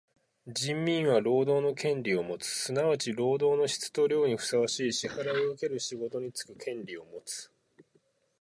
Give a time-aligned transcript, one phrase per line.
[0.47, 2.47] 人民は労働の権利をもつ。
[2.47, 7.51] すなわち労働の質と量にふさわしい支払をうける仕事につく権利をもつ。